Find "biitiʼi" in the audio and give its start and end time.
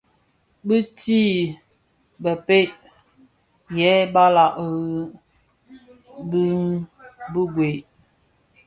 0.65-1.19